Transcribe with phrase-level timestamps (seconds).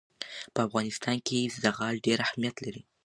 [0.53, 2.81] په افغانستان کې زغال ډېر اهمیت لري.